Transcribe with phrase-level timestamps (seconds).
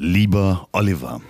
[0.00, 1.20] Lieber Oliver,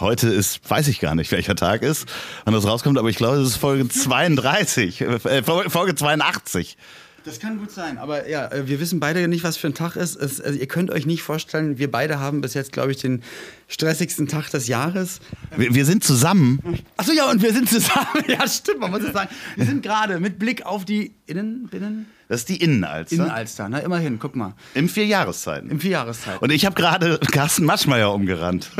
[0.00, 2.06] heute ist, weiß ich gar nicht, welcher Tag ist,
[2.44, 6.76] wann das rauskommt, aber ich glaube, es ist Folge 32, äh, Folge 82.
[7.24, 9.96] Das kann gut sein, aber ja, äh, wir wissen beide nicht, was für ein Tag
[9.96, 10.14] ist.
[10.14, 13.22] Es, also ihr könnt euch nicht vorstellen, wir beide haben bis jetzt, glaube ich, den
[13.66, 15.20] stressigsten Tag des Jahres.
[15.56, 16.60] Wir, wir sind zusammen.
[16.98, 18.06] Achso, ja, und wir sind zusammen.
[18.28, 19.30] Ja, stimmt, man muss es sagen.
[19.56, 23.14] Wir sind gerade mit Blick auf die Innen, Binnen, Das ist die Innenalster.
[23.16, 23.80] Innenalster, ne?
[23.80, 24.54] Immerhin, guck mal.
[24.74, 25.70] Im Vierjahreszeiten.
[25.70, 26.42] Im Vierjahreszeit.
[26.42, 28.70] Und ich habe gerade Carsten Maschmeyer umgerannt.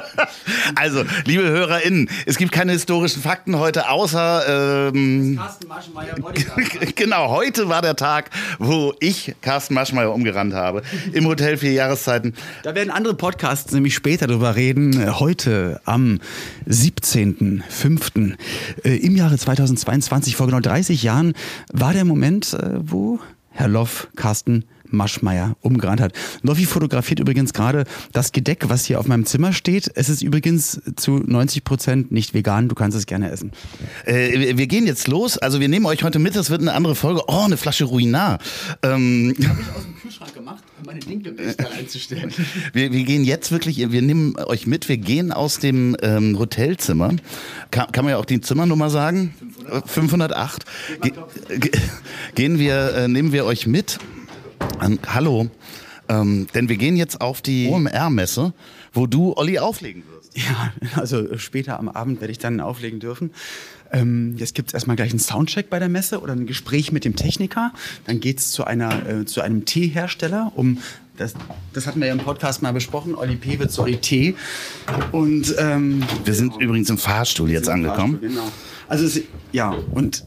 [0.74, 4.90] also, liebe HörerInnen, es gibt keine historischen Fakten heute, außer.
[4.94, 6.96] Ähm, Carsten Maschmeyer Bodyguard.
[6.96, 10.82] genau, heute war der Tag, wo ich Carsten Maschmeyer umgerannt habe.
[11.12, 12.34] Im Hotel vier Jahreszeiten.
[12.62, 15.18] Da werden andere Podcasts nämlich später drüber reden.
[15.18, 16.20] Heute am
[16.68, 18.34] 17.05.
[18.84, 21.34] Äh, im Jahre 2022, vor genau 30 Jahren,
[21.72, 23.20] war der Moment, äh, wo
[23.50, 26.12] Herr Loff Carsten Maschmeyer umgerannt hat.
[26.42, 29.90] Loffi fotografiert übrigens gerade das Gedeck, was hier auf meinem Zimmer steht.
[29.94, 32.68] Es ist übrigens zu 90 Prozent nicht vegan.
[32.68, 33.52] Du kannst es gerne essen.
[34.04, 35.36] Äh, wir- gehen jetzt los.
[35.38, 36.34] Also, wir nehmen euch heute mit.
[36.36, 37.22] Das wird eine andere Folge.
[37.26, 38.38] Oh, eine Flasche Ruinar.
[38.82, 42.32] Ähm, Habe ich aus dem Kühlschrank gemacht, um meine Dinkelbecher einzustellen.
[42.72, 47.10] Wir, wir gehen jetzt wirklich, wir nehmen euch mit, wir gehen aus dem ähm, Hotelzimmer.
[47.70, 49.34] Kann, kann man ja auch die Zimmernummer sagen?
[49.86, 49.90] 508.
[49.90, 50.64] 508.
[51.02, 51.70] Ge ge
[52.34, 53.98] gehen wir, äh, nehmen wir euch mit.
[54.82, 55.48] An, hallo.
[56.08, 58.52] Ähm, denn wir gehen jetzt auf die OMR-Messe,
[58.92, 60.36] wo du Olli auflegen wirst.
[60.36, 63.30] Ja, also später am Abend werde ich dann auflegen dürfen.
[63.92, 67.04] Ähm, jetzt gibt es erstmal gleich einen Soundcheck bei der Messe oder ein Gespräch mit
[67.04, 67.72] dem Techniker.
[68.06, 70.78] Dann geht es zu, einer, äh, zu einem Teehersteller, um
[71.16, 71.34] das,
[71.74, 73.14] das hatten wir ja im Podcast mal besprochen.
[73.14, 73.60] Olli P.
[73.60, 74.34] wird Sorry Tee.
[75.12, 78.18] Und ähm, Wir sind übrigens im Fahrstuhl jetzt angekommen.
[78.20, 78.48] Genau.
[78.88, 79.20] Also es,
[79.52, 80.24] ja, und,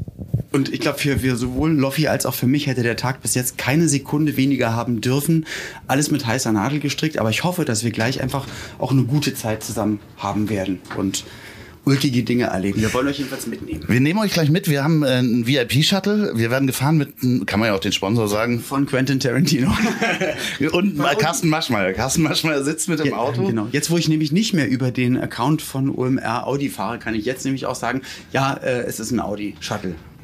[0.56, 3.36] und ich glaube, für, für sowohl Loffi als auch für mich hätte der Tag bis
[3.36, 5.46] jetzt keine Sekunde weniger haben dürfen.
[5.86, 8.48] Alles mit heißer Nadel gestrickt, aber ich hoffe, dass wir gleich einfach
[8.80, 11.26] auch eine gute Zeit zusammen haben werden und
[11.84, 12.80] ulkige Dinge erleben.
[12.80, 13.84] Wir wollen euch jedenfalls mitnehmen.
[13.86, 14.70] Wir nehmen euch gleich mit.
[14.70, 16.32] Wir haben äh, einen VIP-Shuttle.
[16.36, 17.16] Wir werden gefahren mit,
[17.46, 19.76] kann man ja auch den Sponsor sagen, Von Quentin Tarantino.
[20.72, 21.92] und mal Carsten Maschmeyer.
[21.92, 23.46] Carsten Maschmeyer sitzt mit im Ja, Auto.
[23.46, 23.68] Genau.
[23.74, 27.26] Jetzt, wo ich nämlich nicht mehr über den Account von OMR Audi fahre, kann ich
[27.26, 29.56] jetzt nämlich auch sagen, ja, äh, es ist ein Audi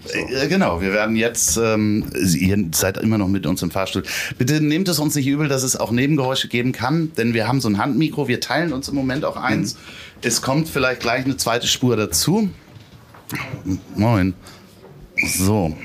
[0.01, 0.43] Shuttle.
[0.43, 4.03] Äh, Genau, wir werden jetzt, ähm, ihr seid immer noch mit uns im Fahrstuhl.
[4.37, 7.61] Bitte nehmt es uns nicht übel, dass es auch Nebengeräusche geben kann, denn wir haben
[7.61, 9.77] so ein Handmikro, wir teilen uns im Moment auch eins.
[10.21, 12.49] Es kommt vielleicht gleich eine zweite Spur dazu.
[13.95, 14.33] Moin.
[15.37, 15.75] So,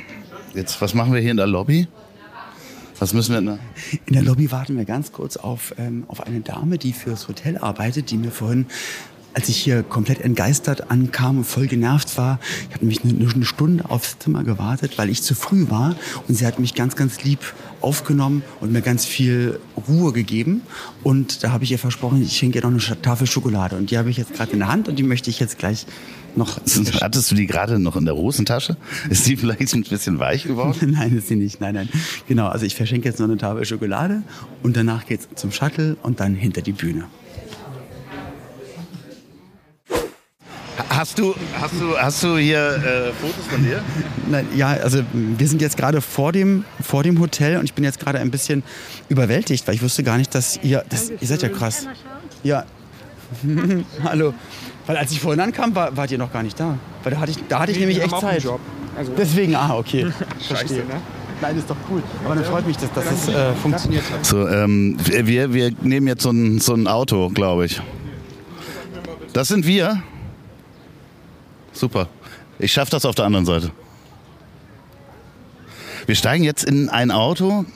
[0.55, 1.87] jetzt, was machen wir hier in der Lobby?
[2.99, 3.59] Was müssen wir denn?
[4.07, 7.59] In der Lobby warten wir ganz kurz auf, ähm, auf eine Dame, die fürs Hotel
[7.59, 8.67] arbeitet, die mir vorhin,
[9.37, 13.45] als ich hier komplett entgeistert ankam und voll genervt war, ich habe nämlich eine, eine
[13.45, 15.95] Stunde aufs Zimmer gewartet, weil ich zu früh war
[16.27, 17.41] und sie hat mich ganz, ganz lieb
[17.83, 20.63] aufgenommen und mir ganz viel Ruhe gegeben
[21.03, 23.99] und da habe ich ihr versprochen, ich schenke ihr noch eine Tafel Schokolade und die
[23.99, 25.85] habe ich jetzt gerade in der Hand und die möchte ich jetzt gleich
[26.35, 26.59] noch...
[27.03, 28.79] Hattest du die gerade noch in der Hosentasche?
[29.11, 30.93] Ist die vielleicht ein bisschen weich geworden?
[30.99, 31.61] Nein, ist sie nicht.
[31.61, 31.91] Nein, nein.
[32.27, 34.23] Genau, also ich verschenke jetzt noch eine Tafel Schokolade
[34.63, 37.05] und danach geht's zum Shuttle und dann hinter die Bühne.
[40.91, 43.83] Hast du, hast du, hast du hier äh, Fotos von dir?
[44.29, 47.85] Nein, ja, also wir sind jetzt gerade vor dem, vor dem Hotel und ich bin
[47.85, 48.63] jetzt gerade ein bisschen
[49.09, 51.87] überwältigt, weil ich wusste gar nicht, dass ihr, das, ihr seid ja krass.
[52.43, 52.65] Ja.
[54.05, 54.35] Hallo.
[54.87, 56.79] Weil als ich vorhin ankam, war, wart ihr noch gar nicht da.
[57.03, 58.45] Weil da hatte ich, da hatte ich nämlich echt Zeit.
[58.97, 60.07] Also- Deswegen, ah, okay.
[60.49, 60.85] Scheiße, ne?
[61.41, 62.03] Nein, ist doch cool.
[62.25, 64.25] Aber dann freut mich, dass, dass das äh, funktioniert hat.
[64.25, 67.81] So, ähm, wir, wir nehmen jetzt so ein, so ein Auto, glaube ich.
[69.33, 70.03] Das sind wir.
[71.77, 72.09] Super.
[72.59, 73.71] Ich schaffe das auf der anderen Seite.
[76.07, 77.67] Wir steigen jetzt in ein Auto,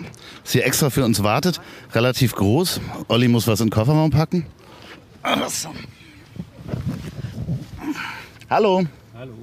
[0.43, 1.61] das hier extra für uns wartet.
[1.93, 2.81] Relativ groß.
[3.08, 4.47] Olli muss was in den Kofferraum packen.
[8.49, 8.87] Hallo.
[9.14, 9.35] Hallo.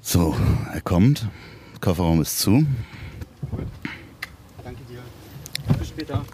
[0.00, 0.34] So,
[0.72, 1.26] er kommt.
[1.80, 2.64] Kofferraum ist zu.
[4.64, 5.00] Danke dir.
[5.78, 6.24] Bis später.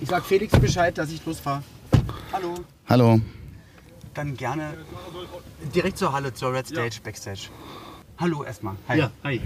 [0.00, 1.62] Ich sag Felix Bescheid, dass ich losfahre.
[2.32, 2.54] Hallo.
[2.88, 3.20] Hallo.
[4.14, 4.74] Dann gerne
[5.74, 7.48] direkt zur Halle, zur Red Stage, Backstage.
[8.18, 8.74] Hallo erstmal.
[8.88, 8.98] Hi.
[8.98, 9.40] Ja, hi.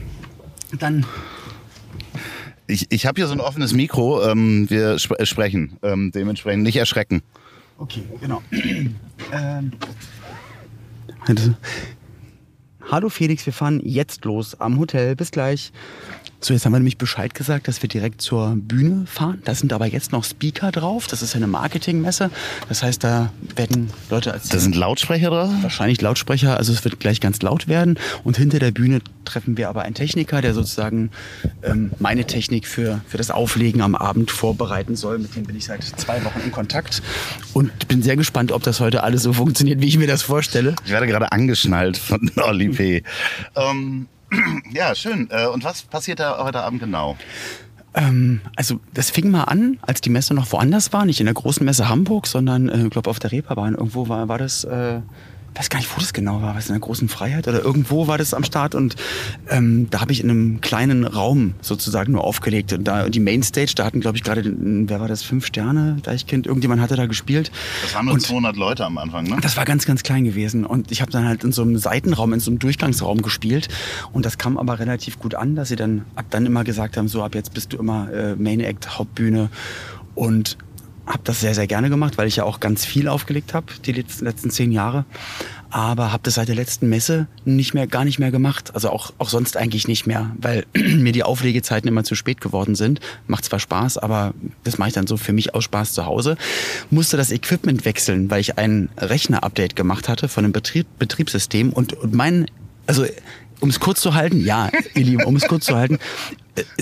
[0.79, 1.05] Dann
[2.67, 4.23] Ich, ich habe hier so ein offenes Mikro.
[4.23, 5.77] Ähm, wir sp äh, sprechen.
[5.83, 7.23] Ähm, dementsprechend nicht erschrecken.
[7.79, 8.43] Okay, genau.
[9.33, 9.73] ähm,
[12.91, 15.17] Hallo Felix, wir fahren jetzt los am Hotel.
[15.17, 15.73] Bis gleich.
[16.45, 19.41] So, jetzt haben wir nämlich Bescheid gesagt, dass wir direkt zur Bühne fahren.
[19.45, 21.07] Da sind aber jetzt noch Speaker drauf.
[21.07, 22.33] Das ist eine Marketingmesse.
[22.69, 24.51] Das heißt, da werden Leute erzählen.
[24.51, 25.51] Da sind Lautsprecher drauf?
[25.63, 26.57] Wahrscheinlich Lautsprecher.
[26.57, 27.97] Also es wird gleich ganz laut werden.
[28.25, 31.13] Und hinter der Bühne treffen wir aber einen Techniker, der sozusagen
[31.63, 35.21] ähm, meine Technik für, für das Auflegen am Abend vorbereiten soll.
[35.21, 37.05] Mit dem bin ich seit zwei Wochen in Kontakt.
[37.53, 40.75] Und bin sehr gespannt, ob das heute alles so funktioniert, wie ich mir das vorstelle.
[40.85, 43.05] Ich werde gerade angeschnallt von Olli P.
[43.55, 44.09] ähm
[44.73, 45.29] ja, schön.
[45.31, 47.17] Äh, und was passiert da heute Abend genau?
[47.95, 51.35] Ähm, also das fing mal an, als die Messe noch woanders war, nicht in der
[51.35, 55.01] großen Messe Hamburg, sondern ich äh, glaube auf der Reeperbahn irgendwo war, war das äh,
[55.55, 58.19] weiß gar nicht, wo das genau war, was in der großen Freiheit oder irgendwo war
[58.19, 58.97] das am Start und
[59.49, 63.73] ähm, da habe ich in einem kleinen Raum sozusagen nur aufgelegt und da die Mainstage,
[63.77, 67.51] da hatten glaube ich gerade, wer war das, fünf Sterne, Deichkind, irgendjemand hatte da gespielt.
[67.83, 69.39] Das waren nur und 200 Leute am Anfang, ne?
[69.41, 72.33] Das war ganz, ganz klein gewesen und ich habe dann halt in so einem Seitenraum,
[72.33, 73.69] in so einem Durchgangsraum gespielt
[74.13, 77.09] und das kam aber relativ gut an, dass sie dann ab dann immer gesagt haben,
[77.09, 79.51] so ab jetzt bist du immer äh, Main Act, Hauptbühne
[80.15, 80.57] und
[81.07, 83.93] habe das sehr, sehr gerne gemacht, weil ich ja auch ganz viel aufgelegt habe, die
[83.93, 85.05] letzten zehn Jahre.
[85.71, 88.73] Aber habe das seit der letzten Messe nicht mehr, gar nicht mehr gemacht.
[88.75, 92.75] Also auch, auch sonst eigentlich nicht mehr, weil mir die Auflegezeiten immer zu spät geworden
[92.75, 93.01] sind.
[93.27, 94.35] Macht zwar Spaß, aber
[94.65, 96.37] das mache ich dann so für mich aus Spaß zu Hause.
[96.91, 101.95] Musste das Equipment wechseln, weil ich ein Rechner-Update gemacht hatte von einem Betrieb, Betriebssystem und,
[101.95, 102.47] und mein,
[102.87, 103.07] also
[103.63, 105.99] um es kurz zu halten, ja, ihr Lieben, um es kurz zu halten,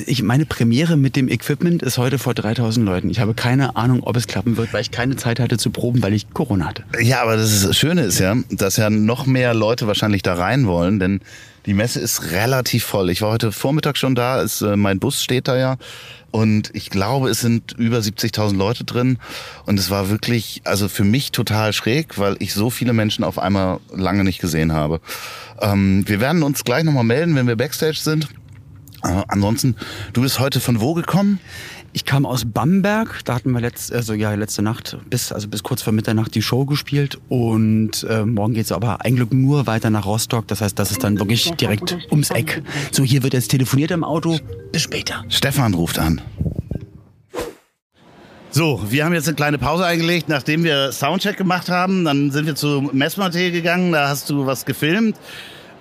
[0.07, 3.11] ich meine Premiere mit dem Equipment ist heute vor 3000 Leuten.
[3.11, 6.03] Ich habe keine Ahnung, ob es klappen wird, weil ich keine Zeit hatte zu proben,
[6.03, 6.85] weil ich Corona hatte.
[7.01, 10.35] Ja, aber das, ist, das Schöne ist ja, dass ja noch mehr Leute wahrscheinlich da
[10.35, 11.21] rein wollen, denn
[11.67, 13.11] die Messe ist relativ voll.
[13.11, 15.77] Ich war heute Vormittag schon da, ist, äh, mein Bus steht da ja.
[16.31, 19.19] Und ich glaube, es sind über 70.000 Leute drin.
[19.67, 23.39] Und es war wirklich, also für mich total schräg, weil ich so viele Menschen auf
[23.39, 25.01] einmal lange nicht gesehen habe.
[25.61, 28.29] Ähm, wir werden uns gleich nochmal melden, wenn wir Backstage sind.
[29.03, 29.77] Äh, ansonsten,
[30.13, 31.41] du bist heute von wo gekommen?
[31.93, 35.65] Ich kam aus Bamberg, da hatten wir letzt, also ja, letzte Nacht bis, also bis
[35.65, 40.07] kurz vor Mitternacht die Show gespielt und äh, morgen geht's aber eigentlich nur weiter nach
[40.07, 40.47] Rostock.
[40.47, 42.63] Das heißt, das ist dann wirklich direkt ums Eck.
[42.93, 44.39] So, hier wird jetzt telefoniert im Auto.
[44.71, 45.25] Bis später.
[45.29, 46.21] Stefan ruft an.
[48.53, 52.05] So, wir haben jetzt eine kleine Pause eingelegt, nachdem wir Soundcheck gemacht haben.
[52.05, 55.17] Dann sind wir zu Messmaté gegangen, da hast du was gefilmt.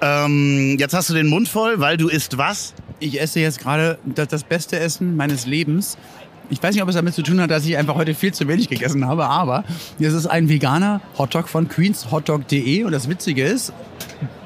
[0.01, 2.73] Ähm, jetzt hast du den Mund voll, weil du isst was?
[2.99, 5.97] Ich esse jetzt gerade das, das beste Essen meines Lebens.
[6.49, 8.47] Ich weiß nicht, ob es damit zu tun hat, dass ich einfach heute viel zu
[8.47, 9.63] wenig gegessen habe, aber
[9.99, 13.71] es ist ein veganer Hotdog von queenshotdog.de und das Witzige ist,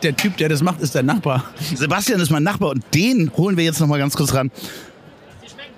[0.03, 1.45] der Typ, der das macht, ist der Nachbar.
[1.75, 4.51] Sebastian ist mein Nachbar und den holen wir jetzt noch mal ganz kurz ran.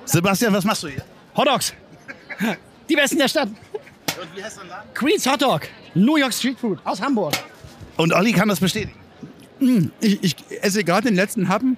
[0.05, 1.03] Sebastian, was machst du hier?
[1.37, 1.73] Hotdogs.
[2.89, 3.49] Die besten der Stadt.
[3.49, 4.89] Und wie heißt dein Laden?
[4.93, 5.61] Queen's Hotdog.
[5.93, 7.33] New York Street Food aus Hamburg.
[7.97, 8.93] Und Olli kann das bestätigen.
[9.59, 11.77] Hm, ich, ich esse gerade den letzten Happen.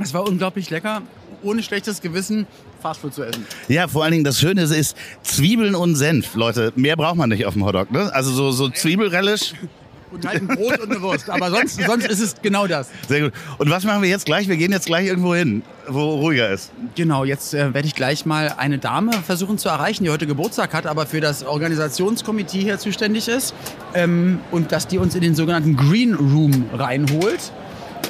[0.00, 1.02] Es war unglaublich lecker,
[1.42, 2.46] ohne schlechtes Gewissen
[2.80, 3.44] Fastfood zu essen.
[3.68, 6.72] Ja, vor allen Dingen das Schöne ist Zwiebeln und Senf, Leute.
[6.76, 8.12] Mehr braucht man nicht auf dem Hotdog, ne?
[8.14, 9.54] Also so, so Zwiebelrelish.
[10.10, 11.28] Und halt ein Brot und eine Wurst.
[11.28, 12.88] Aber sonst, sonst ist es genau das.
[13.08, 13.32] Sehr gut.
[13.58, 14.48] Und was machen wir jetzt gleich?
[14.48, 16.72] Wir gehen jetzt gleich irgendwo hin, wo ruhiger ist.
[16.94, 20.72] Genau, jetzt äh, werde ich gleich mal eine Dame versuchen zu erreichen, die heute Geburtstag
[20.72, 23.54] hat, aber für das Organisationskomitee hier zuständig ist.
[23.92, 27.52] Ähm, und dass die uns in den sogenannten Green Room reinholt.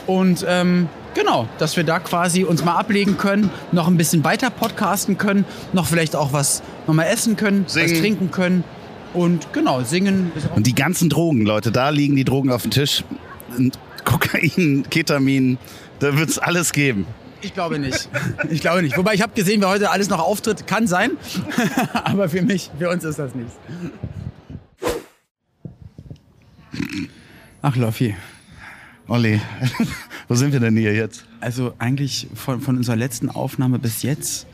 [0.07, 4.51] Und ähm, genau, dass wir da quasi uns mal ablegen können, noch ein bisschen weiter
[4.51, 7.91] podcasten können, noch vielleicht auch was nochmal essen können, Singen.
[7.91, 8.65] was trinken können
[9.15, 10.31] und genau, singen.
[10.55, 13.05] Und die ganzen Drogen, Leute, da liegen die Drogen auf dem Tisch.
[14.05, 15.59] Kokain, Ketamin,
[15.99, 17.07] da wird es alles geben.
[17.41, 18.09] Ich glaube nicht.
[18.51, 18.97] Ich glaube nicht.
[18.97, 21.13] Wobei ich habe gesehen, wer heute alles noch auftritt, kann sein.
[22.05, 23.55] Aber für mich, für uns ist das nichts.
[27.63, 28.15] Ach, Loffi.
[29.09, 29.41] Olli,
[30.29, 31.25] wo sind wir denn hier jetzt?
[31.41, 34.47] Also eigentlich von, von unserer letzten Aufnahme bis jetzt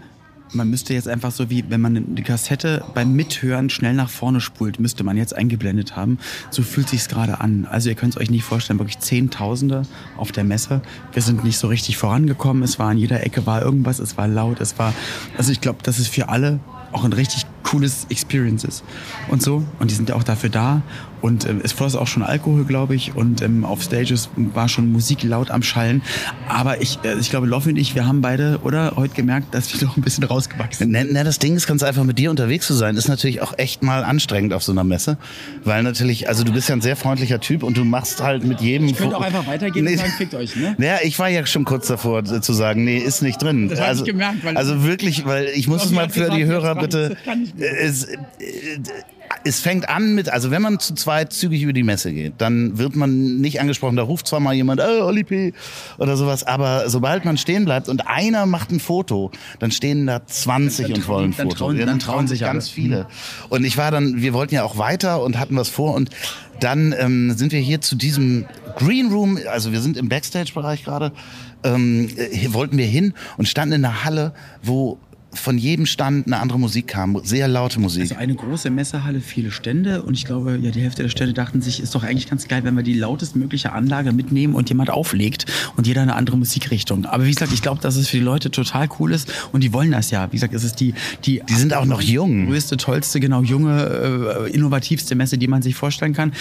[0.54, 4.40] man müsste jetzt einfach so wie, wenn man die Kassette beim Mithören schnell nach vorne
[4.40, 6.19] spult, müsste man jetzt eingeblendet haben.
[6.50, 7.66] So fühlt sich's gerade an.
[7.71, 9.83] Also ihr könnt es euch nicht vorstellen, wirklich Zehntausende
[10.16, 10.83] auf der Messe.
[11.12, 12.62] Wir sind nicht so richtig vorangekommen.
[12.62, 13.99] Es war an jeder Ecke war irgendwas.
[13.99, 14.61] Es war laut.
[14.61, 14.93] Es war,
[15.37, 16.61] also ich glaube, das ist für alle
[16.93, 18.85] auch ein richtig cooles Experience ist.
[19.28, 19.64] Und so.
[19.80, 20.83] Und die sind ja auch dafür da.
[21.25, 23.16] und ähm, es floss auch schon Alkohol, glaube ich.
[23.16, 26.02] Und ähm, auf Stages war schon Musik laut am Schallen.
[26.49, 29.73] Aber ich, äh, ich glaube, Loffi und ich, wir haben beide, oder, heute gemerkt, dass
[29.73, 31.12] wir noch ein bisschen rausgewachsen sind.
[31.12, 33.83] Ne, das Ding ist ganz einfach, mit dir unterwegs zu sein, ist natürlich auch echt
[33.83, 35.16] mal anstrengend auf so einer Messe.
[35.64, 38.61] Weil natürlich, also du bist ja ein sehr freundlicher Typ und du machst halt mit
[38.61, 38.88] jedem...
[38.88, 40.76] Ich könnte auch einfach weitergehen und sagen, fickt euch, ne?
[40.85, 43.71] Ja, ich war ja schon kurz davor äh, zu sagen, nee, ist nicht drin.
[43.71, 46.75] Das also, ich gemerkt, weil also wirklich, weil ich muss es mal für die Hörer
[46.75, 47.16] bitte...
[47.58, 48.16] Es, äh,
[49.46, 52.78] es fängt an mit, also wenn man zu zweit zügig über die Messe geht, dann
[52.78, 53.96] wird man nicht angesprochen.
[53.96, 55.52] Da ruft zwar mal jemand, äh, Oli P.
[55.99, 60.25] oder sowas, aber sobald man stehen bleibt und einer macht ein Foto, dann stehen da
[60.26, 61.64] 20 dann und wollen ein dann Foto.
[61.66, 62.75] trauen- dann trauen sich ganz alle.
[62.75, 63.06] viele.
[63.50, 66.11] Und ich war dann, wir wollten ja auch weiter und hatten was vor und
[66.61, 68.46] dann ähm, sind wir hier zu diesem
[68.76, 71.12] Green Room, also wir sind im Backstage-Bereich gerade,
[71.64, 74.32] ähm, hier wollten wir hin und standen in einer Halle,
[74.62, 74.99] wo
[75.35, 78.03] von jedem Stand eine andere Musik kam, sehr laute Musik.
[78.03, 81.61] Also eine große Messehalle, viele Stände und ich glaube, ja, die Hälfte der Stände dachten
[81.61, 85.47] sich, ist doch eigentlich ganz geil, wenn wir die lautestmögliche Anlage mitnehmen und jemand auflegt
[85.76, 87.07] und jeder eine andere Musikrichtung.
[87.07, 89.73] Aber wie gesagt, ich glaube, dass es für die Leute total cool ist und die
[89.73, 90.29] wollen das ja.
[90.31, 92.47] Wie gesagt, es ist die die Die sind auch noch jung.
[92.47, 96.33] größte, tollste, genau junge, äh, innovativste Messe, die man sich vorstellen kann.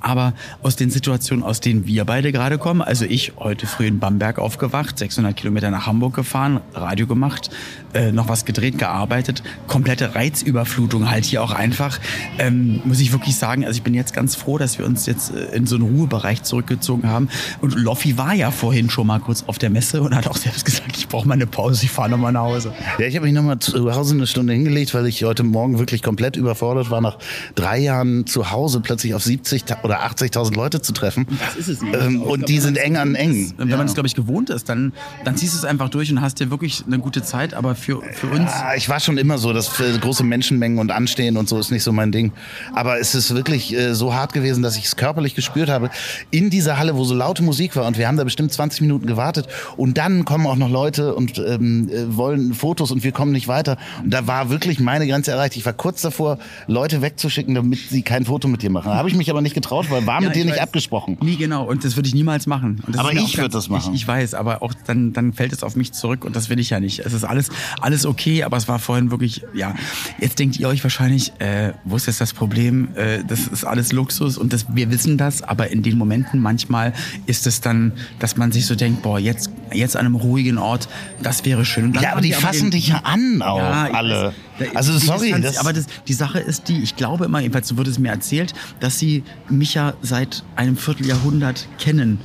[0.00, 3.98] Aber aus den Situationen, aus denen wir beide gerade kommen, also ich heute früh in
[3.98, 7.50] Bamberg aufgewacht, 600 Kilometer nach Hamburg gefahren, Radio gemacht,
[7.94, 11.98] äh, noch was gedreht, gearbeitet, komplette Reizüberflutung halt hier auch einfach,
[12.38, 15.34] ähm, muss ich wirklich sagen, also ich bin jetzt ganz froh, dass wir uns jetzt
[15.34, 17.28] äh, in so einen Ruhebereich zurückgezogen haben.
[17.60, 20.64] Und Loffi war ja vorhin schon mal kurz auf der Messe und hat auch selbst
[20.64, 22.72] gesagt, ich brauche mal eine Pause, ich fahre noch mal nach Hause.
[22.98, 26.02] Ja, ich habe mich nochmal zu Hause eine Stunde hingelegt, weil ich heute Morgen wirklich
[26.02, 27.18] komplett überfordert war, nach
[27.54, 31.26] drei Jahren zu Hause plötzlich auf 70 ta- oder 80.000 Leute zu treffen.
[31.40, 31.80] Das ist es.
[31.82, 33.54] Ähm, und die sind eng an eng.
[33.56, 34.92] Wenn man es, glaube ich, gewohnt ist, dann,
[35.24, 37.54] dann ziehst du es einfach durch und hast dir wirklich eine gute Zeit.
[37.54, 41.36] Aber für, für uns, Ja, ich war schon immer so, dass große Menschenmengen und Anstehen
[41.36, 42.32] und so ist nicht so mein Ding.
[42.74, 45.90] Aber es ist wirklich äh, so hart gewesen, dass ich es körperlich gespürt habe.
[46.30, 49.06] In dieser Halle, wo so laute Musik war und wir haben da bestimmt 20 Minuten
[49.06, 53.32] gewartet und dann kommen auch noch Leute und ähm, äh, wollen Fotos und wir kommen
[53.32, 53.78] nicht weiter.
[54.02, 55.56] Und da war wirklich meine Grenze erreicht.
[55.56, 58.90] Ich war kurz davor, Leute wegzuschicken, damit sie kein Foto mit dir machen.
[58.90, 60.62] Da habe ich mich aber nicht getraut, weil war Ja, mit dir ich nicht weiß.
[60.62, 61.16] abgesprochen.
[61.22, 61.64] Nie genau.
[61.64, 62.82] Und das würde ich niemals machen.
[62.86, 63.94] Das Aber ich auch würd das machen.
[63.94, 66.58] Ich, ich weiß, aber auch dann, dann fällt es auf mich zurück und das will
[66.58, 67.00] ich ja nicht.
[67.00, 67.48] Es ist alles,
[67.80, 69.74] alles okay, aber es war vorhin wirklich, ja.
[70.20, 72.88] Jetzt denkt ihr euch wahrscheinlich, äh, wo ist jetzt das Problem?
[72.94, 76.92] Äh, das ist alles Luxus und das, wir wissen das, aber in den Momenten manchmal
[77.26, 80.88] ist es dann, dass man sich so denkt, boah, jetzt, jetzt an einem ruhigen Ort,
[81.22, 81.92] das wäre schön.
[81.94, 84.24] Ja, aber die fassen den- dich ja an auch, Ja, alle.
[84.26, 84.34] weiß.
[84.58, 87.68] Da- Also sorry, Distanz- das, aber das, die Sache ist die, ich glaube immer, jedenfalls
[87.68, 92.20] so wurde es mir erzählt, dass sie mich ja seit einem Vierteljahrhundert kennen.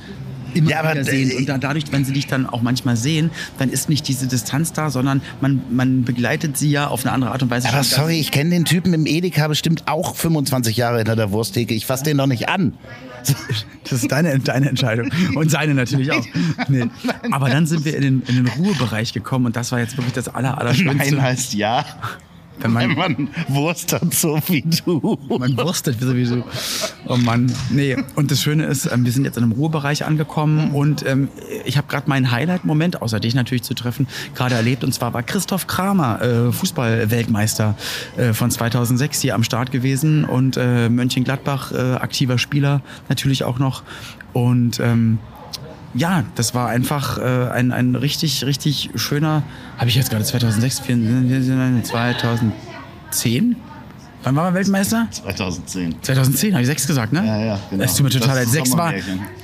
[0.54, 1.36] Immer Ja, aber sehen.
[1.36, 4.72] Und da, dadurch, wenn sie dich dann auch manchmal sehen, dann ist nicht diese Distanz
[4.72, 7.68] da, sondern man, man begleitet sie ja auf eine andere Art und Weise.
[7.68, 11.74] Aber sorry, ich kenne den Typen im Edeka bestimmt auch 25 Jahre hinter der Wursttheke.
[11.74, 12.74] Ich fasse den doch nicht an.
[13.84, 15.10] Das ist deine, deine Entscheidung.
[15.34, 16.24] Und seine natürlich auch.
[16.68, 16.86] Nee.
[17.32, 20.14] Aber dann sind wir in den, in den Ruhebereich gekommen und das war jetzt wirklich
[20.14, 21.14] das aller, Allerschönste.
[21.14, 21.84] Nein heißt ja,
[22.58, 25.18] wenn man, man Wurst hat, so wie du.
[25.28, 26.44] Man wurstet sowieso.
[27.06, 27.52] Oh Mann.
[27.70, 31.28] Nee, und das Schöne ist, ähm, wir sind jetzt in einem Ruhebereich angekommen und ähm,
[31.64, 34.84] ich habe gerade meinen Highlight-Moment, außer dich natürlich zu treffen, gerade erlebt.
[34.84, 37.76] Und zwar war Christoph Kramer, äh, Fußball-Weltmeister
[38.16, 43.58] äh, von 2006 hier am Start gewesen und äh, Mönchengladbach, äh, aktiver Spieler natürlich auch
[43.58, 43.82] noch.
[44.32, 45.18] Und ähm,
[45.94, 49.42] ja, das war einfach äh, ein, ein richtig, richtig schöner,
[49.78, 50.82] habe ich jetzt gerade 2006,
[51.84, 53.56] 2010?
[54.24, 55.06] Wann war man Weltmeister?
[55.10, 55.96] 2010.
[56.02, 57.26] 2010, habe ich sechs gesagt, ne?
[57.26, 57.82] Ja, ja, genau.
[57.82, 58.48] Das tut mir total leid.
[58.48, 58.92] Sechs war.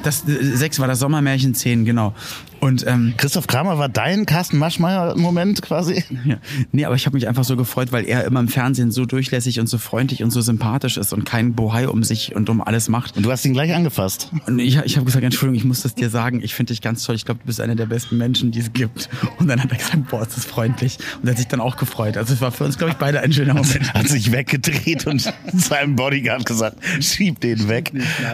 [0.02, 2.14] Das, äh, sechs war das Sommermärchen, zehn, genau.
[2.60, 6.04] Und ähm, Christoph Kramer war dein Carsten Maschmeyer-Moment quasi?
[6.24, 6.36] ja.
[6.72, 9.60] nee, aber ich habe mich einfach so gefreut, weil er immer im Fernsehen so durchlässig
[9.60, 12.88] und so freundlich und so sympathisch ist und kein Bohai um sich und um alles
[12.88, 13.16] macht.
[13.16, 14.30] Und du hast ihn gleich angefasst.
[14.46, 17.02] Und ich, ich habe gesagt, Entschuldigung, ich muss das dir sagen, ich finde dich ganz
[17.04, 17.14] toll.
[17.14, 19.08] Ich glaube, du bist einer der besten Menschen, die es gibt.
[19.38, 20.98] Und dann hat er gesagt, boah, ist das freundlich.
[21.22, 22.18] Und er hat sich dann auch gefreut.
[22.18, 23.94] Also es war für uns, glaube ich, beide ein schöner Moment.
[23.94, 27.92] Hat sich weggedreht und seinem Bodyguard gesagt, schieb den weg.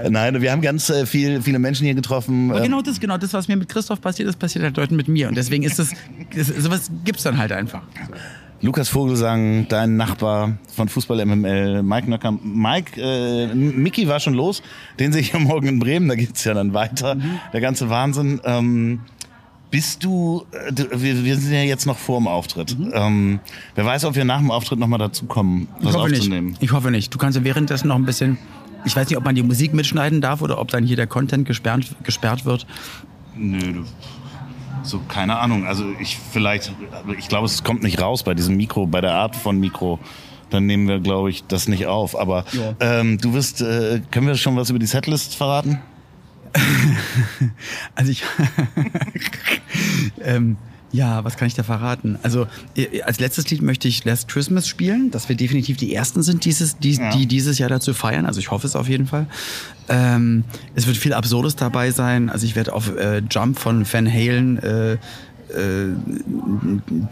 [0.09, 2.51] Nein, wir haben ganz äh, viel, viele Menschen hier getroffen.
[2.51, 4.97] Aber Ähm, genau das, genau das, was mir mit Christoph passiert ist, passiert halt Leuten
[4.97, 5.29] mit mir.
[5.29, 5.91] Und deswegen ist das,
[6.35, 7.83] das sowas gibt's dann halt einfach.
[8.63, 12.33] Lukas Vogelsang, dein Nachbar von Fußball MML, Mike Nöcker.
[12.43, 14.63] Mike, äh, Mickey war schon los,
[14.99, 17.17] den sehe ich ja morgen in Bremen, da geht's ja dann weiter.
[17.53, 18.41] Der ganze Wahnsinn.
[18.45, 19.01] Ähm,
[19.71, 22.77] bist du, äh, wir, wir sind ja jetzt noch vor dem Auftritt.
[22.93, 23.41] Ähm,
[23.75, 26.19] wer weiß, ob wir nach dem Auftritt nochmal dazukommen, Ich was hoffe nicht.
[26.21, 26.57] aufzunehmen.
[26.61, 27.13] Ich hoffe nicht.
[27.13, 28.39] Du kannst ja währenddessen noch ein bisschen.
[28.87, 31.47] Ich weiß nicht, ob man die Musik mitschneiden darf oder ob dann hier der Content
[31.47, 32.67] gesperrt, gesperrt wird.
[33.37, 33.85] Nö, du,
[34.83, 35.67] so keine Ahnung.
[35.67, 36.73] Also ich vielleicht,
[37.19, 39.99] ich glaube, es kommt nicht raus bei diesem Mikro, bei der Art von Mikro.
[40.51, 42.17] dann nehmen wir, glaube ich, das nicht auf.
[42.19, 42.75] Aber Ja.
[42.79, 45.81] ähm, du wirst, äh, können wir schon was über die Setlist verraten?
[47.97, 48.23] Also ich.
[50.23, 50.57] ähm,
[50.93, 52.19] ja, was kann ich da verraten?
[52.23, 52.47] Also
[53.05, 56.79] als letztes Lied möchte ich Last Christmas spielen, dass wir definitiv die ersten sind, dieses,
[56.79, 57.11] die, Ja.
[57.11, 58.25] die dieses Jahr dazu feiern.
[58.25, 59.27] Also ich hoffe es auf jeden Fall.
[59.89, 62.31] Ähm, es wird viel Absurdes dabei sein.
[62.31, 64.99] Also ich werde auf äh, Jump von Van Halen äh, äh,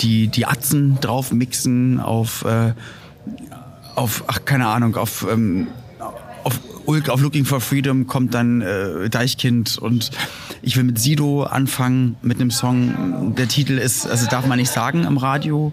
[0.00, 2.72] die, die Atzen drauf mixen, auf, äh,
[3.94, 5.66] auf ach keine Ahnung, auf, ähm,
[6.42, 10.10] auf, Ulk, auf Looking for Freedom kommt dann äh, Deichkind und
[10.62, 13.34] ich will mit Sido anfangen mit einem Song.
[13.36, 15.72] Der Titel ist, also darf man nicht sagen im Radio.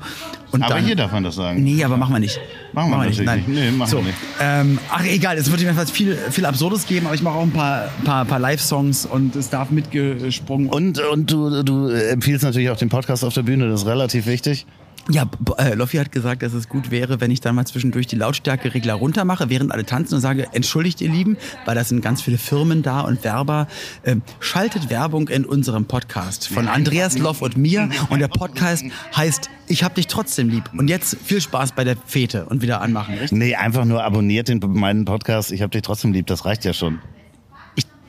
[0.51, 1.63] Und Aber dann, hier darf man das sagen.
[1.63, 2.39] Nee, aber machen wir nicht.
[2.73, 3.39] Machen wir Nein.
[3.39, 3.47] nicht.
[3.47, 4.17] Nee, machen so, wir nicht.
[4.39, 7.51] Ähm, ach, egal, es wird jedenfalls viel, viel Absurdes geben, aber ich mache auch ein
[7.51, 10.69] paar, paar, paar Live-Songs und es darf mitgesprungen.
[10.69, 14.25] Und, und du, du empfiehlst natürlich auch den Podcast auf der Bühne, das ist relativ
[14.25, 14.65] wichtig.
[15.11, 18.15] Ja, äh, Loffi hat gesagt, dass es gut wäre, wenn ich dann mal zwischendurch die
[18.15, 22.21] Lautstärkeregler runter mache, während alle tanzen und sage, entschuldigt ihr Lieben, weil da sind ganz
[22.21, 23.67] viele Firmen da und Werber.
[24.05, 29.49] Ähm, schaltet Werbung in unserem Podcast von Andreas Loff und mir und der Podcast heißt
[29.67, 30.63] Ich hab dich trotzdem lieb.
[30.77, 33.37] Und jetzt viel Spaß bei der Fete und wieder anmachen, richtig?
[33.37, 35.51] Nee, einfach nur abonniert den meinen Podcast.
[35.51, 36.99] Ich habe dich trotzdem lieb, das reicht ja schon.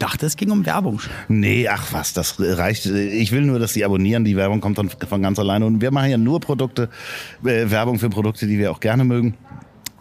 [0.02, 1.00] Ich dachte, es ging um Werbung.
[1.28, 2.86] Nee, ach was, das reicht.
[2.86, 4.24] Ich will nur, dass die abonnieren.
[4.24, 5.64] Die Werbung kommt dann von ganz alleine.
[5.64, 6.88] Und wir machen ja nur Produkte,
[7.44, 9.34] äh, Werbung für Produkte, die wir auch gerne mögen.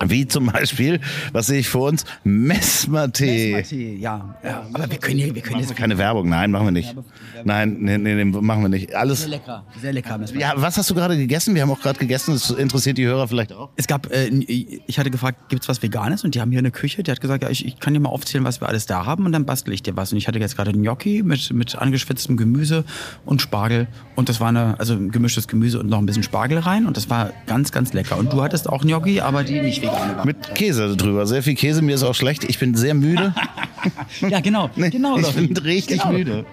[0.08, 1.00] Wie zum Beispiel,
[1.32, 2.06] was sehe ich vor uns?
[2.24, 3.64] Messmer-Tee.
[3.64, 4.36] Tee, ja.
[4.44, 4.66] ja.
[4.74, 6.96] Aber wir können hier, wir können Machen jetzt keine Werbung, nein, machen wir nicht.
[7.44, 8.96] Nein, nee, nee, nee, machen wir nicht.
[8.96, 9.22] Alles.
[9.22, 10.20] sehr lecker, sehr lecker.
[10.36, 11.56] Ja, was hast du gerade gegessen?
[11.56, 12.34] Wir haben auch gerade gegessen.
[12.34, 13.70] Das interessiert die Hörer vielleicht auch.
[13.76, 16.24] Es gab, äh, ich hatte gefragt, gibt's was Veganes?
[16.24, 17.04] Und die haben hier eine Küche.
[17.04, 19.26] Die hat gesagt, ja, ich, ich kann dir mal aufzählen, was wir alles da haben
[19.26, 20.12] und dann bastel ich dir was.
[20.12, 22.84] Und ich hatte jetzt gerade Gnocchi mit, mit angeschwitztem Gemüse
[23.26, 23.88] und Spargel.
[24.16, 26.86] Und das war eine, also gemischtes Gemüse und noch ein bisschen Spargel rein.
[26.86, 28.18] Und das war ganz, ganz lecker.
[28.18, 29.91] Und du hattest auch Gnocchi, aber die nicht vegane war.
[30.24, 31.26] Mit Käse drüber.
[31.26, 31.82] Sehr viel Käse.
[31.82, 32.44] Mir ist auch schlecht.
[32.44, 33.34] Ich bin sehr müde.
[34.30, 34.70] ja, genau.
[34.76, 36.14] Nee, genau ich bin richtig Genau.
[36.14, 36.46] müde.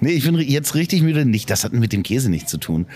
[0.00, 1.24] Nee, ich bin jetzt richtig müde.
[1.24, 2.86] Nicht, das hat mit dem Käse nichts zu tun.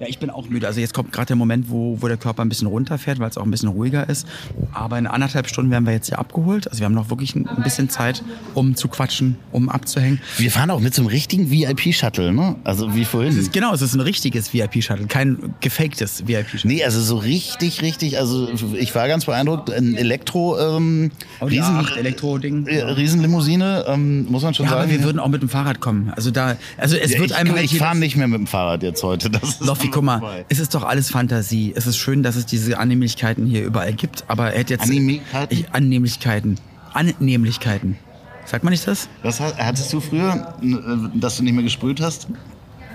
[0.00, 0.66] Ja, ich bin auch müde.
[0.66, 3.36] Also jetzt kommt gerade der Moment, wo, wo der Körper ein bisschen runterfährt, weil es
[3.38, 4.26] auch ein bisschen ruhiger ist.
[4.72, 6.68] Aber in anderthalb Stunden werden wir jetzt hier abgeholt.
[6.68, 8.22] Also wir haben noch wirklich ein bisschen Zeit,
[8.54, 10.20] um zu quatschen, um abzuhängen.
[10.38, 12.56] Wir fahren auch mit so einem richtigen VIP-Shuttle, ne?
[12.64, 13.30] Also wie vorhin.
[13.32, 16.72] Es ist, genau, es ist ein richtiges VIP-Shuttle, kein gefaktes VIP-Shuttle.
[16.72, 18.18] Nee, also so richtig, richtig.
[18.18, 19.70] Also ich war ganz beeindruckt.
[19.70, 21.10] Ein Elektro, ähm,
[21.40, 22.66] Riesen, A8 Elektro-Ding.
[23.12, 24.82] Riesenlimousine, ähm, muss man schon Ja, sagen.
[24.82, 26.12] aber wir würden auch mit dem Fahrrad kommen.
[26.14, 28.46] Also da, also es Ja, wird ich einem halt ich fahre nicht mehr mit dem
[28.46, 29.30] Fahrrad jetzt heute.
[29.30, 30.44] Das ist Loffi, guck mal, vorbei.
[30.48, 31.72] es ist doch alles Fantasie.
[31.76, 34.82] Es ist schön, dass es diese Annehmlichkeiten hier überall gibt, aber er hätte jetzt...
[34.84, 35.56] Annehmlichkeiten?
[35.58, 36.56] Ich, Annehmlichkeiten.
[36.92, 37.96] Annehmlichkeiten.
[38.44, 39.08] Sagt man nicht das?
[39.22, 42.26] Was hat- hattest du früher, äh, dass du nicht mehr gesprüht hast?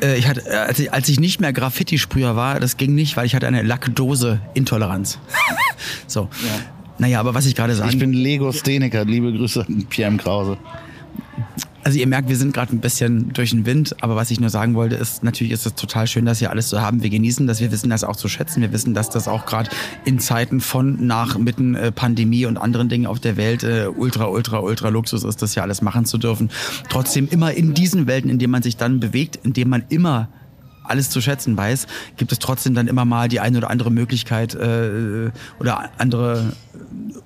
[0.03, 3.17] Äh, ich hatte, äh, als, ich, als ich nicht mehr Graffiti-Sprüher war, das ging nicht,
[3.17, 5.19] weil ich hatte eine Lackdose-Intoleranz.
[6.07, 6.29] so.
[6.99, 9.05] Naja, aber was ich gerade sagen Ich bin Lego-Steniker.
[9.05, 10.17] Liebe Grüße an Pierre M.
[10.17, 10.57] Krause.
[11.83, 14.49] Also ihr merkt, wir sind gerade ein bisschen durch den Wind, aber was ich nur
[14.49, 17.01] sagen wollte, ist, natürlich ist es total schön, dass wir alles so haben.
[17.01, 18.61] Wir genießen das, wir wissen das auch zu schätzen.
[18.61, 19.69] Wir wissen, dass das auch gerade
[20.03, 24.25] in Zeiten von, nach, mitten äh, Pandemie und anderen Dingen auf der Welt äh, ultra,
[24.25, 26.49] ultra, ultra Luxus ist, das hier alles machen zu dürfen.
[26.89, 30.27] Trotzdem immer in diesen Welten, in denen man sich dann bewegt, in denen man immer
[30.89, 34.55] alles zu schätzen weiß, gibt es trotzdem dann immer mal die eine oder andere Möglichkeit
[34.55, 36.53] äh, oder andere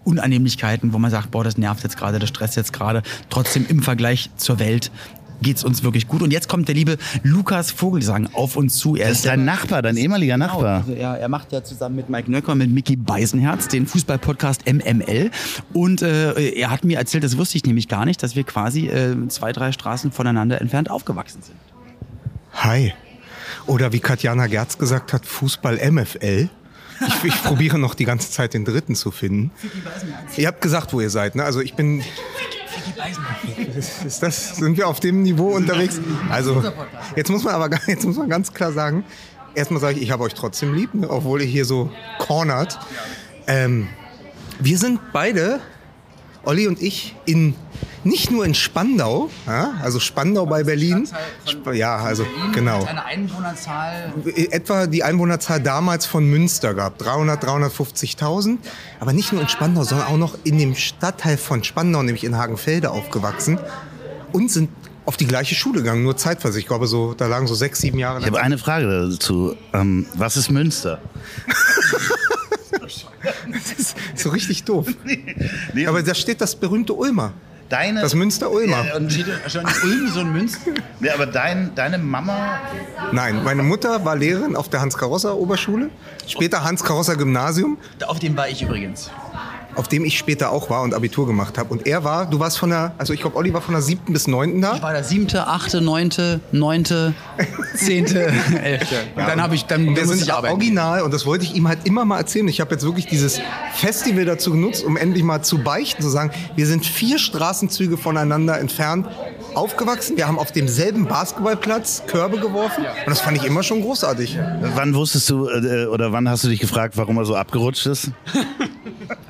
[0.03, 3.01] Unannehmlichkeiten, wo man sagt, boah, das nervt jetzt gerade, das stresst jetzt gerade.
[3.29, 4.91] Trotzdem im Vergleich zur Welt
[5.41, 6.21] geht's uns wirklich gut.
[6.21, 8.95] Und jetzt kommt der liebe Lukas Vogelsang auf uns zu.
[8.95, 10.77] Er Das ist dein Nachbar, dein ehemaliger Genau, Nachbar.
[10.77, 14.71] also er, er macht ja zusammen mit Mike Nöcker und mit Mickey Beisenherz den Fußballpodcast
[14.71, 15.31] MML.
[15.73, 18.87] Und äh, er hat mir erzählt, das wusste ich nämlich gar nicht, dass wir quasi
[18.87, 21.55] äh, zwei, drei Straßen voneinander entfernt aufgewachsen sind.
[22.53, 22.93] Hi.
[23.65, 26.49] Oder wie Katjana Gerz gesagt hat, Fußball MFL.
[27.07, 29.51] Ich, ich probiere noch die ganze Zeit den dritten zu finden.
[30.37, 31.43] Ihr habt gesagt, wo ihr seid, ne?
[31.43, 32.03] Also ich bin.
[34.05, 35.99] Ist, das, sind wir auf dem Niveau unterwegs?
[36.29, 36.63] Also
[37.15, 39.03] jetzt muss man aber jetzt muss man ganz klar sagen,
[39.55, 41.09] erstmal sage ich, ich habe euch trotzdem lieb, ne?
[41.09, 42.79] obwohl ihr hier so cornert.
[43.47, 43.87] Ähm,
[44.59, 45.59] wir sind beide,
[46.43, 47.55] Olli und ich, in
[48.03, 51.07] nicht nur in Spandau, ja, also Spandau bei Berlin.
[51.45, 52.83] Sp- Ja, also genau.
[52.83, 54.11] Eine Einwohnerzahl.
[54.49, 58.57] Etwa die Einwohnerzahl damals von Münster gab, 300, 350.000.
[58.99, 62.35] Aber nicht nur in Spandau, sondern auch noch in dem Stadtteil von Spandau, nämlich in
[62.35, 63.59] Hagenfelde aufgewachsen.
[64.31, 64.69] Und sind
[65.05, 66.59] auf die gleiche Schule gegangen, nur zeitversetzt.
[66.59, 68.19] Ich glaube, so, da lagen so sechs, sieben Jahre.
[68.21, 69.55] Ich habe eine Frage dazu.
[69.73, 71.01] Ähm, was ist Münster?
[74.21, 74.87] Das ist so richtig doof.
[75.87, 77.33] Aber da steht das berühmte Ulmer.
[77.69, 78.85] Deine, Das Münster-Ulmer.
[78.85, 79.09] Ja, und,
[79.47, 80.71] schon Ulm so ein Münster?
[80.99, 82.59] ja, aber dein, deine Mama,
[83.13, 85.89] Nein, meine Mutter war Lehrerin auf der Hans-Karosser-Oberschule,
[86.27, 89.09] später Hans-Karosser-Gymnasium, Auf dem war ich übrigens.
[89.75, 91.69] Auf dem ich später auch war und Abitur gemacht habe.
[91.71, 94.13] Und er war, du warst von der, also ich glaube, Olli war von der siebten
[94.13, 94.81] bis neunten Ich da.
[94.81, 97.13] war der siebte, achte, neunte, neunte,
[97.75, 98.27] zehnte,
[98.63, 98.95] elfte.
[99.15, 100.53] Und dann habe ich, dann, Und wir sind ich arbeiten.
[100.55, 102.47] original und das wollte ich ihm halt immer mal erzählen.
[102.47, 103.39] Ich habe jetzt wirklich dieses
[103.73, 108.59] Festival dazu genutzt, um endlich mal zu beichten, zu sagen, wir sind vier Straßenzüge voneinander
[108.59, 109.07] entfernt
[109.55, 110.17] aufgewachsen.
[110.17, 114.37] Wir haben auf demselben Basketballplatz Körbe geworfen und das fand ich immer schon großartig.
[114.75, 118.11] wann wusstest du äh, oder wann hast du dich gefragt, warum er so abgerutscht ist?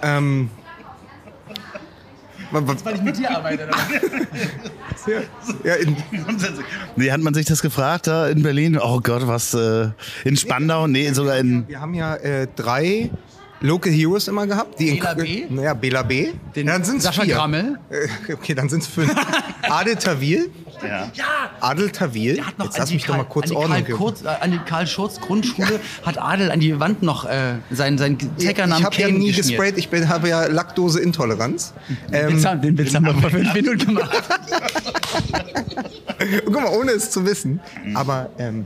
[0.04, 0.50] Ähm,
[2.52, 3.70] Weil ich mit dir arbeite.
[5.64, 5.96] ja, in,
[6.96, 8.78] Nee, hat man sich das gefragt da in Berlin?
[8.82, 9.90] Oh Gott, was äh,
[10.26, 10.88] in Spandau?
[10.88, 11.68] Nee, sogar in.
[11.68, 13.10] wir haben ja äh, drei
[13.62, 14.80] Local Heroes immer gehabt.
[14.80, 15.46] Die in- Bela B?
[15.50, 16.32] Naja, Bela B.
[16.56, 17.36] Den ja, dann sind es Sascha vier.
[17.36, 17.80] Grammel.
[17.90, 19.14] Äh, Okay, dann sind es fünf.
[19.70, 20.50] Adel Tawil.
[20.84, 21.12] Ja.
[21.60, 22.36] Adel Tawil.
[22.36, 23.98] Der hat noch Jetzt lass mich doch mal Karl, kurz an die Ordnung Karl, geben.
[23.98, 27.98] Kurz, äh, an die Karl Schurz Grundschule hat Adel an die Wand noch äh, seinen,
[27.98, 29.48] seinen Ich Taggernamen habe ja nie geschmiert.
[29.48, 31.74] gesprayt, ich bin, habe ja Laktoseintoleranz.
[32.12, 34.24] Ähm, Den Witz haben wir vor fünf Minuten gemacht.
[36.46, 37.60] guck mal, ohne es zu wissen.
[37.94, 38.66] Aber, ähm,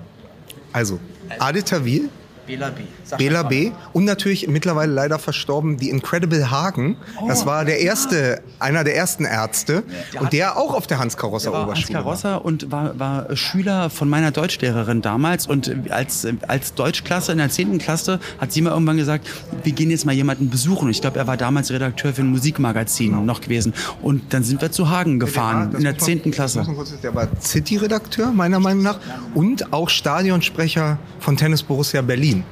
[0.71, 0.99] also,
[1.39, 2.09] Adel Tawil,
[2.47, 2.83] Bela B.
[3.17, 3.43] Bela.
[3.43, 3.71] B.
[3.93, 6.97] und natürlich mittlerweile leider verstorben die Incredible Hagen.
[7.27, 9.83] Das war der erste, einer der ersten Ärzte
[10.19, 12.03] und der auch auf der Hans-Karosser Der war Hans Oberschule war.
[12.03, 15.47] Karosser und war, war Schüler von meiner Deutschlehrerin damals.
[15.47, 17.77] Und als, als Deutschklasse in der 10.
[17.77, 19.27] Klasse hat sie mir irgendwann gesagt,
[19.63, 20.89] wir gehen jetzt mal jemanden besuchen.
[20.89, 23.73] Ich glaube, er war damals Redakteur für ein Musikmagazin noch gewesen.
[24.01, 26.31] Und dann sind wir zu Hagen gefahren, Das in der muss man- 10.
[26.31, 26.59] Klasse.
[26.59, 28.99] das muss man kurz- Der war City-Redakteur, meiner Meinung nach,
[29.33, 32.43] und auch Stadionsprecher von Tennis Borussia Berlin.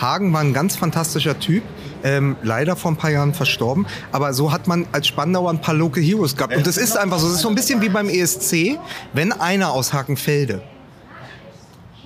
[0.00, 1.62] Hagen war ein ganz fantastischer Typ,
[2.02, 5.74] ähm, leider vor ein paar Jahren verstorben, aber so hat man als Spandauer ein paar
[5.74, 6.56] Local Heroes gehabt.
[6.56, 8.78] Und das ist einfach so, das ist so ein bisschen wie beim ESC,
[9.12, 10.62] wenn einer aus Hakenfelde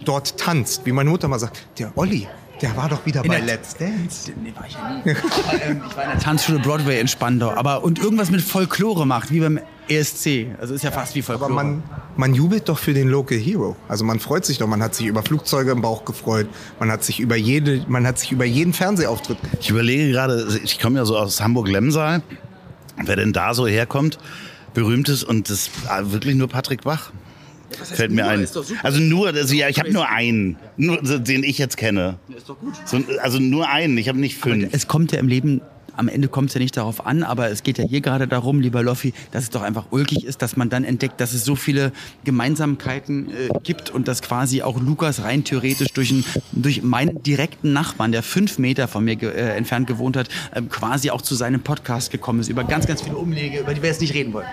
[0.04, 2.28] dort tanzt, wie meine Mutter mal sagt, der Olli,
[2.60, 4.32] der war doch wieder bei der- Let's Dance.
[4.42, 5.16] Nee, war ich ja nie.
[5.16, 7.50] Aber, ähm, ich war in der Tanzschule Broadway in Spandau.
[7.50, 10.46] Aber, und irgendwas mit Folklore macht, wie beim ESC.
[10.60, 11.52] Also ist ja fast wie Folklore.
[11.52, 11.82] Aber man,
[12.16, 13.76] man jubelt doch für den Local Hero.
[13.88, 16.48] Also man freut sich doch, man hat sich über Flugzeuge im Bauch gefreut,
[16.78, 19.38] man hat sich über jede, man hat sich über jeden Fernsehauftritt.
[19.60, 22.22] Ich überlege gerade, ich komme ja so aus Hamburg-Lemsal,
[23.04, 24.18] wer denn da so herkommt,
[24.74, 27.10] berühmt ist und das ah, wirklich nur Patrick Bach.
[27.70, 28.30] Fällt mir nur?
[28.30, 28.40] ein.
[28.40, 28.80] Ist doch super.
[28.82, 32.18] Also nur, also ja, ich habe nur einen, nur, den ich jetzt kenne.
[32.34, 32.74] ist doch gut.
[32.86, 34.68] So, also nur einen, ich habe nicht fünf.
[34.72, 35.60] Es kommt ja im Leben,
[35.98, 38.60] am Ende kommt es ja nicht darauf an, aber es geht ja hier gerade darum,
[38.60, 41.56] lieber Loffi, dass es doch einfach ulkig ist, dass man dann entdeckt, dass es so
[41.56, 41.92] viele
[42.24, 47.72] Gemeinsamkeiten äh, gibt und dass quasi auch Lukas rein theoretisch durch, einen, durch meinen direkten
[47.72, 51.34] Nachbarn, der fünf Meter von mir ge äh, entfernt gewohnt hat, ähm, quasi auch zu
[51.34, 54.32] seinem Podcast gekommen ist, über ganz, ganz viele Umwege, über die wir jetzt nicht reden
[54.32, 54.46] wollen.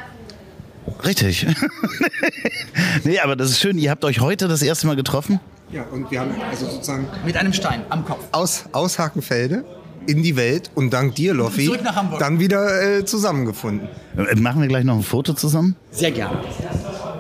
[1.03, 1.45] Richtig.
[3.03, 3.77] nee, aber das ist schön.
[3.77, 5.39] Ihr habt euch heute das erste Mal getroffen.
[5.71, 8.23] Ja, und wir haben also sozusagen Mit einem Stein am Kopf.
[8.31, 9.65] aus, aus Hakenfelde
[10.07, 11.71] in die Welt und dank dir, Loffi,
[12.19, 13.87] dann wieder äh, zusammengefunden.
[14.17, 15.75] Äh, Machen wir gleich noch ein Foto zusammen?
[15.91, 16.39] Sehr gerne.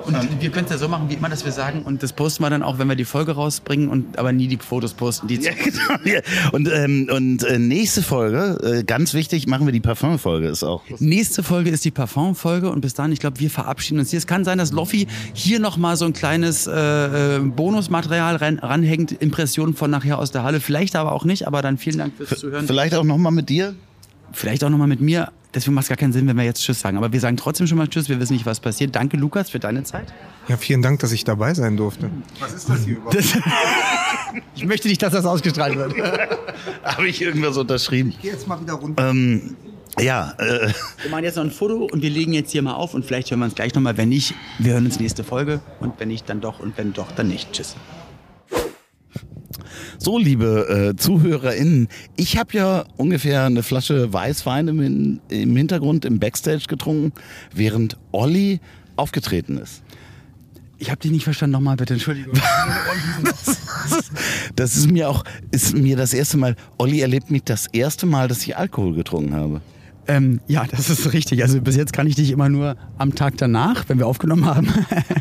[0.05, 2.43] Und wir können es ja so machen, wie immer, dass wir sagen, und das posten
[2.43, 5.27] wir dann auch, wenn wir die Folge rausbringen, und aber nie die Fotos posten.
[5.27, 5.79] Die Ja, genau.
[6.05, 6.21] Ja.
[6.51, 10.47] Und, ähm, und äh, nächste Folge, äh, ganz wichtig, machen wir die Parfum-Folge.
[10.47, 10.83] Ist auch.
[10.99, 14.19] Nächste Folge ist die Parfum-Folge und bis dahin, ich glaube, wir verabschieden uns hier.
[14.19, 19.11] Es kann sein, dass Loffi hier nochmal so ein kleines äh, äh, Bonusmaterial ran, ranhängt,
[19.11, 20.59] Impressionen von nachher aus der Halle.
[20.59, 22.67] Vielleicht aber auch nicht, aber dann vielen Dank fürs Zuhören.
[22.67, 23.75] Vielleicht auch noch mal mit dir.
[24.31, 25.31] Vielleicht auch nochmal mit mir.
[25.55, 26.97] Deswegen macht es gar keinen Sinn, wenn wir jetzt Tschüss sagen.
[26.97, 28.09] Aber wir sagen trotzdem schon mal Tschüss.
[28.09, 28.93] Wir wissen nicht, was passiert.
[28.93, 30.13] Danke, Lukas, für deine Zeit.
[30.49, 32.09] Ja, vielen Dank, dass ich dabei sein durfte.
[32.39, 33.15] Was ist das hier überhaupt?
[33.15, 33.33] Das
[34.55, 35.95] ich möchte nicht, dass das ausgestrahlt wird.
[36.83, 38.09] Habe ich irgendwas unterschrieben?
[38.09, 39.09] Ich gehe jetzt mal wieder runter.
[39.09, 39.55] Ähm,
[39.97, 42.93] ja, äh, Wir machen jetzt noch ein Foto und wir legen jetzt hier mal auf
[42.93, 43.95] und vielleicht hören wir uns gleich nochmal.
[43.95, 47.11] Wenn nicht, wir hören uns nächste Folge und wenn nicht, dann doch und wenn doch,
[47.13, 47.53] dann nicht.
[47.53, 47.75] Tschüss.
[49.97, 56.19] So liebe äh, ZuhörerInnen, ich habe ja ungefähr eine Flasche Weißwein im, im Hintergrund im
[56.19, 57.13] Backstage getrunken,
[57.53, 58.59] während Olli
[58.95, 59.83] aufgetreten ist.
[60.77, 61.53] Ich habe dich nicht verstanden.
[61.53, 62.33] Nochmal bitte, Entschuldigung.
[64.55, 68.27] Das ist mir auch, ist mir das erste Mal, Olli erlebt mich das erste Mal,
[68.27, 69.61] dass ich Alkohol getrunken habe.
[70.07, 71.41] Ähm, ja, das ist richtig.
[71.43, 74.67] Also bis jetzt kann ich dich immer nur am Tag danach, wenn wir aufgenommen haben.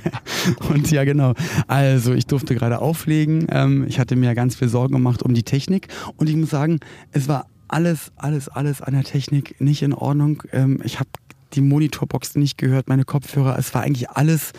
[0.70, 1.35] und ja, genau.
[1.66, 3.47] Also ich durfte gerade auflegen.
[3.51, 5.88] Ähm, ich hatte mir ganz viel Sorgen gemacht um die Technik.
[6.16, 6.81] Und ich muss sagen,
[7.12, 10.42] es war alles, alles, alles an der Technik nicht in Ordnung.
[10.53, 11.11] Ähm, ich habe
[11.55, 13.59] die Monitorbox nicht gehört, meine Kopfhörer.
[13.59, 14.53] Es war eigentlich alles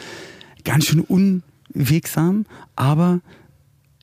[0.64, 3.22] ganz schön unwegsam, aber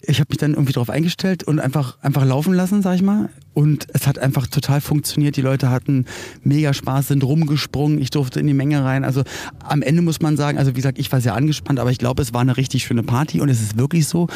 [0.04, 3.28] ich habe mich dann irgendwie darauf eingestellt und einfach, einfach laufen lassen, sag ich mal.
[3.54, 5.36] Und es hat einfach total funktioniert.
[5.36, 6.06] Die Leute hatten
[6.42, 8.00] mega Spaß, sind rumgesprungen.
[8.00, 9.04] Ich durfte in die Menge rein.
[9.04, 9.22] Also
[9.62, 12.22] am Ende muss man sagen, also wie gesagt, ich war sehr angespannt, aber ich glaube,
[12.22, 14.28] es war eine richtig schöne Party und es ist wirklich so.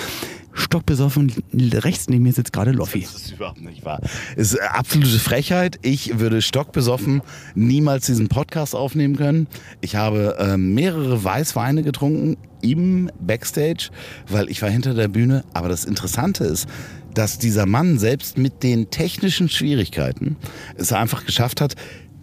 [0.56, 3.00] Stockbesoffen, rechts neben mir sitzt gerade Loffi.
[3.00, 4.00] Das ist überhaupt nicht wahr.
[4.36, 5.78] Es ist absolute Frechheit.
[5.82, 7.22] Ich würde stockbesoffen
[7.54, 9.46] niemals diesen Podcast aufnehmen können.
[9.80, 13.90] Ich habe äh, mehrere Weißweine getrunken im Backstage,
[14.28, 15.44] weil ich war hinter der Bühne.
[15.52, 16.66] Aber das Interessante ist,
[17.14, 20.36] dass dieser Mann selbst mit den technischen Schwierigkeiten
[20.76, 21.74] es einfach geschafft hat,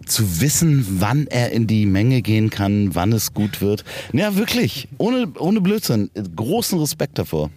[0.06, 3.84] zu wissen, wann er in die Menge gehen kann, wann es gut wird.
[4.12, 4.88] Ja, wirklich.
[4.98, 6.10] Ohne, ohne Blödsinn.
[6.36, 7.50] Großen Respekt davor.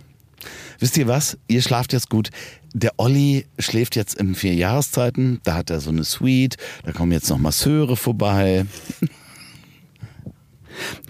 [0.80, 1.38] Wisst ihr was?
[1.48, 2.30] Ihr schlaft jetzt gut.
[2.74, 5.40] Der Olli schläft jetzt in vier Jahreszeiten.
[5.44, 6.58] Da hat er so eine Suite.
[6.86, 8.66] Da kommen jetzt noch Masseure vorbei.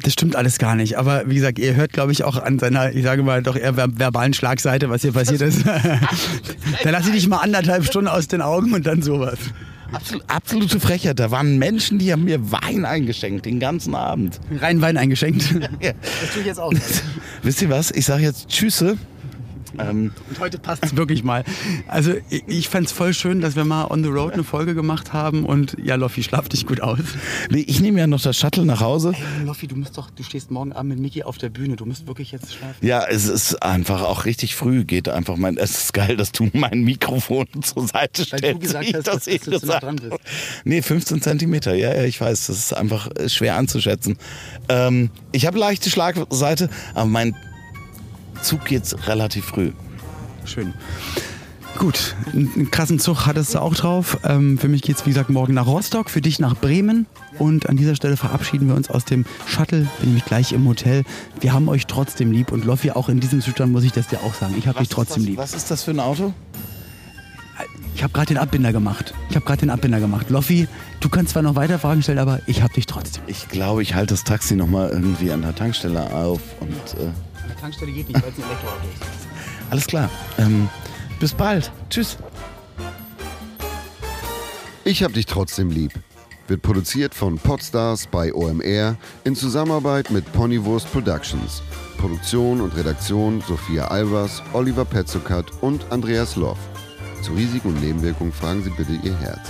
[0.02, 0.98] Das stimmt alles gar nicht.
[0.98, 3.76] Aber wie gesagt, ihr hört, glaube ich, auch an seiner, ich sage mal, doch eher
[3.76, 5.66] verbalen Schlagseite, was hier passiert ist.
[6.84, 9.38] da lasse ich dich mal anderthalb Stunden aus den Augen und dann sowas.
[9.92, 11.20] Absolut, absolute Frechheit.
[11.20, 14.40] Da waren Menschen, die haben mir Wein eingeschenkt, den ganzen Abend.
[14.60, 15.44] Rein Wein eingeschenkt.
[15.82, 15.92] Ja.
[16.22, 16.74] Das tue ich jetzt auch.
[17.44, 17.92] Wisst ihr was?
[17.92, 18.98] Ich sage jetzt Tschüsse.
[19.78, 21.44] Ähm, und heute passt es wirklich mal.
[21.88, 24.76] Also ich, ich fand es voll schön, dass wir mal on the road eine Folge
[24.76, 27.00] gemacht haben und ja, Loffi, schlaf dich gut aus.
[27.50, 29.14] Nee, ich nehme ja noch das Shuttle nach Hause.
[29.14, 31.86] Ey, Loffi, du musst doch, du stehst morgen Abend mit Miki auf der Bühne, du
[31.86, 32.86] musst wirklich jetzt schlafen.
[32.86, 36.50] Ja, es ist einfach auch richtig früh, geht einfach mein, es ist geil, dass du
[36.54, 38.44] mein Mikrofon zur Seite stellst.
[38.44, 40.18] Weil du gesagt hast, das dass, dass, dass du dran bist.
[40.64, 44.18] Nee, 15 Zentimeter, ja, ja, ich weiß, das ist einfach schwer anzuschätzen.
[44.70, 47.36] Ähm, ich habe leichte Schlagseite, aber mein
[48.42, 49.72] Zug geht relativ früh.
[50.46, 50.74] Schön.
[51.78, 54.18] Gut, einen krassen Zug hattest du auch drauf.
[54.24, 57.06] Ähm, für mich geht es, wie gesagt, morgen nach Rostock, für dich nach Bremen.
[57.38, 61.04] Und an dieser Stelle verabschieden wir uns aus dem Shuttle, bin nämlich gleich im Hotel.
[61.40, 64.24] Wir haben euch trotzdem lieb und Loffi, auch in diesem Zustand muss ich das dir
[64.24, 64.56] auch sagen.
[64.58, 65.38] Ich habe dich trotzdem das, lieb.
[65.38, 66.34] Was ist das für ein Auto?
[67.94, 69.14] Ich habe gerade den Abbinder gemacht.
[69.30, 70.32] Ich habe gerade den Abbinder gemacht.
[70.32, 70.68] Loffi,
[71.00, 73.24] du kannst zwar noch weiter Fragen stellen, aber ich habe dich trotzdem.
[73.28, 77.00] Ich glaube, ich halte das Taxi nochmal irgendwie an der Tankstelle auf und...
[77.00, 77.12] Äh
[77.48, 79.28] die Tankstelle geht nicht, weil es ein Elektroauto ist.
[79.70, 80.10] Alles klar.
[80.38, 80.70] Ähm,
[81.20, 81.72] bis bald.
[81.90, 82.18] Tschüss.
[84.84, 85.92] Ich hab dich trotzdem lieb.
[86.48, 91.62] Wird produziert von Podstars bei OMR in Zusammenarbeit mit Ponywurst Productions.
[91.98, 96.60] Produktion und Redaktion Sophia Albers, Oliver Petzokat und Andreas Loff.
[97.22, 99.50] Zu Risiken und Nebenwirkungen fragen Sie bitte Ihr Herz.